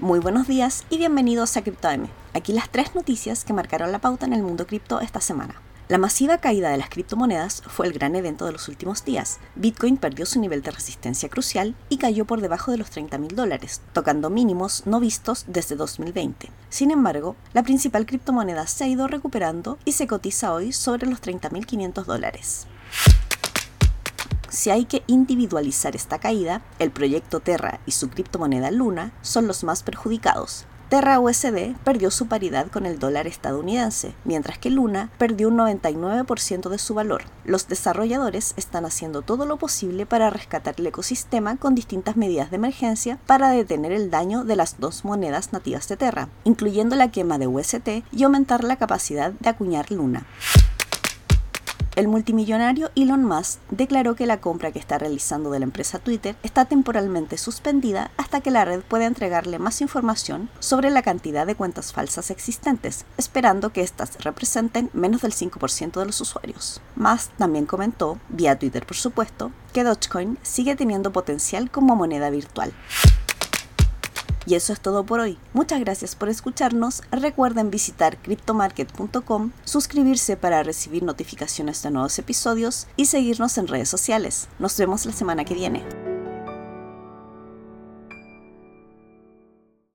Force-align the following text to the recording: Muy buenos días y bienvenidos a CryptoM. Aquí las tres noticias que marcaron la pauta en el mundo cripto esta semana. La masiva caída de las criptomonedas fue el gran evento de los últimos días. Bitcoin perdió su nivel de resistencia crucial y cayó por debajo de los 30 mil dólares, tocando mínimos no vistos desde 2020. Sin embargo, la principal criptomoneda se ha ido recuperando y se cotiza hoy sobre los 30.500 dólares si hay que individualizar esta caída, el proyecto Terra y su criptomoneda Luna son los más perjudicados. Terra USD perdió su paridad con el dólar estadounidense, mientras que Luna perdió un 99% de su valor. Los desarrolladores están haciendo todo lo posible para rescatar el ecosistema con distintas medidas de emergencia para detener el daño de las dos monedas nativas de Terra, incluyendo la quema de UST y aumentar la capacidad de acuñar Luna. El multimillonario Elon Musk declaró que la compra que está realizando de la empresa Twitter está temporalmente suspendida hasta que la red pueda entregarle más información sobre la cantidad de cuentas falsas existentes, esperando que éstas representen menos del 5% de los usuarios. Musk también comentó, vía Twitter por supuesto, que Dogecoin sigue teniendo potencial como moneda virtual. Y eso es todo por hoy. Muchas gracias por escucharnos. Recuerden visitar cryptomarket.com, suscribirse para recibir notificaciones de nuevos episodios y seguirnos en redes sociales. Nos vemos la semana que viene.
Muy 0.00 0.20
buenos 0.20 0.46
días 0.46 0.84
y 0.90 0.98
bienvenidos 0.98 1.56
a 1.56 1.62
CryptoM. 1.62 2.06
Aquí 2.32 2.52
las 2.52 2.70
tres 2.70 2.94
noticias 2.94 3.44
que 3.44 3.52
marcaron 3.52 3.90
la 3.90 3.98
pauta 3.98 4.26
en 4.26 4.32
el 4.32 4.44
mundo 4.44 4.64
cripto 4.64 5.00
esta 5.00 5.20
semana. 5.20 5.60
La 5.88 5.98
masiva 5.98 6.38
caída 6.38 6.70
de 6.70 6.76
las 6.76 6.88
criptomonedas 6.88 7.62
fue 7.66 7.88
el 7.88 7.92
gran 7.92 8.14
evento 8.14 8.46
de 8.46 8.52
los 8.52 8.68
últimos 8.68 9.04
días. 9.04 9.40
Bitcoin 9.56 9.96
perdió 9.96 10.24
su 10.24 10.38
nivel 10.38 10.62
de 10.62 10.70
resistencia 10.70 11.28
crucial 11.28 11.74
y 11.88 11.96
cayó 11.96 12.26
por 12.26 12.40
debajo 12.40 12.70
de 12.70 12.78
los 12.78 12.90
30 12.90 13.18
mil 13.18 13.34
dólares, 13.34 13.80
tocando 13.92 14.30
mínimos 14.30 14.86
no 14.86 15.00
vistos 15.00 15.46
desde 15.48 15.74
2020. 15.74 16.48
Sin 16.68 16.92
embargo, 16.92 17.34
la 17.52 17.64
principal 17.64 18.06
criptomoneda 18.06 18.68
se 18.68 18.84
ha 18.84 18.86
ido 18.86 19.08
recuperando 19.08 19.78
y 19.84 19.92
se 19.92 20.06
cotiza 20.06 20.52
hoy 20.52 20.72
sobre 20.72 21.08
los 21.08 21.20
30.500 21.20 22.04
dólares 22.04 22.68
si 24.48 24.70
hay 24.70 24.84
que 24.84 25.02
individualizar 25.06 25.94
esta 25.96 26.18
caída, 26.18 26.62
el 26.78 26.90
proyecto 26.90 27.40
Terra 27.40 27.80
y 27.86 27.92
su 27.92 28.10
criptomoneda 28.10 28.70
Luna 28.70 29.12
son 29.22 29.46
los 29.46 29.64
más 29.64 29.82
perjudicados. 29.82 30.66
Terra 30.88 31.20
USD 31.20 31.76
perdió 31.84 32.10
su 32.10 32.28
paridad 32.28 32.68
con 32.68 32.86
el 32.86 32.98
dólar 32.98 33.26
estadounidense, 33.26 34.14
mientras 34.24 34.56
que 34.56 34.70
Luna 34.70 35.10
perdió 35.18 35.48
un 35.48 35.58
99% 35.58 36.70
de 36.70 36.78
su 36.78 36.94
valor. 36.94 37.24
Los 37.44 37.68
desarrolladores 37.68 38.54
están 38.56 38.86
haciendo 38.86 39.20
todo 39.20 39.44
lo 39.44 39.58
posible 39.58 40.06
para 40.06 40.30
rescatar 40.30 40.76
el 40.78 40.86
ecosistema 40.86 41.56
con 41.56 41.74
distintas 41.74 42.16
medidas 42.16 42.50
de 42.50 42.56
emergencia 42.56 43.18
para 43.26 43.50
detener 43.50 43.92
el 43.92 44.10
daño 44.10 44.44
de 44.44 44.56
las 44.56 44.80
dos 44.80 45.04
monedas 45.04 45.52
nativas 45.52 45.88
de 45.88 45.98
Terra, 45.98 46.30
incluyendo 46.44 46.96
la 46.96 47.10
quema 47.10 47.36
de 47.36 47.48
UST 47.48 47.88
y 48.10 48.22
aumentar 48.22 48.64
la 48.64 48.76
capacidad 48.76 49.32
de 49.32 49.50
acuñar 49.50 49.92
Luna. 49.92 50.26
El 51.98 52.06
multimillonario 52.06 52.92
Elon 52.94 53.24
Musk 53.24 53.58
declaró 53.72 54.14
que 54.14 54.24
la 54.24 54.40
compra 54.40 54.70
que 54.70 54.78
está 54.78 54.98
realizando 54.98 55.50
de 55.50 55.58
la 55.58 55.64
empresa 55.64 55.98
Twitter 55.98 56.36
está 56.44 56.64
temporalmente 56.64 57.36
suspendida 57.38 58.12
hasta 58.16 58.40
que 58.40 58.52
la 58.52 58.64
red 58.64 58.82
pueda 58.82 59.06
entregarle 59.06 59.58
más 59.58 59.80
información 59.80 60.48
sobre 60.60 60.90
la 60.90 61.02
cantidad 61.02 61.44
de 61.44 61.56
cuentas 61.56 61.92
falsas 61.92 62.30
existentes, 62.30 63.04
esperando 63.16 63.72
que 63.72 63.80
éstas 63.80 64.16
representen 64.22 64.90
menos 64.92 65.22
del 65.22 65.32
5% 65.32 65.98
de 65.98 66.06
los 66.06 66.20
usuarios. 66.20 66.80
Musk 66.94 67.32
también 67.32 67.66
comentó, 67.66 68.20
vía 68.28 68.56
Twitter 68.56 68.86
por 68.86 68.96
supuesto, 68.96 69.50
que 69.72 69.82
Dogecoin 69.82 70.38
sigue 70.42 70.76
teniendo 70.76 71.12
potencial 71.12 71.68
como 71.68 71.96
moneda 71.96 72.30
virtual. 72.30 72.72
Y 74.48 74.54
eso 74.54 74.72
es 74.72 74.80
todo 74.80 75.04
por 75.04 75.20
hoy. 75.20 75.36
Muchas 75.52 75.78
gracias 75.80 76.14
por 76.16 76.30
escucharnos. 76.30 77.02
Recuerden 77.10 77.70
visitar 77.70 78.16
cryptomarket.com, 78.16 79.50
suscribirse 79.64 80.38
para 80.38 80.62
recibir 80.62 81.02
notificaciones 81.02 81.82
de 81.82 81.90
nuevos 81.90 82.18
episodios 82.18 82.86
y 82.96 83.06
seguirnos 83.06 83.58
en 83.58 83.68
redes 83.68 83.90
sociales. 83.90 84.48
Nos 84.58 84.78
vemos 84.78 85.04
la 85.04 85.12
semana 85.12 85.44
que 85.44 85.52
viene. 85.52 85.97